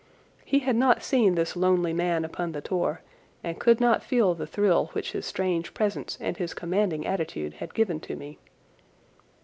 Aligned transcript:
He 0.43 0.57
had 0.57 0.75
not 0.75 1.03
seen 1.03 1.35
this 1.35 1.55
lonely 1.55 1.93
man 1.93 2.25
upon 2.25 2.53
the 2.53 2.61
tor 2.61 3.03
and 3.43 3.59
could 3.59 3.79
not 3.79 4.01
feel 4.01 4.33
the 4.33 4.47
thrill 4.47 4.87
which 4.93 5.11
his 5.11 5.27
strange 5.27 5.75
presence 5.75 6.17
and 6.19 6.37
his 6.37 6.55
commanding 6.55 7.05
attitude 7.05 7.53
had 7.61 7.75
given 7.75 7.99
to 7.99 8.15
me. 8.15 8.39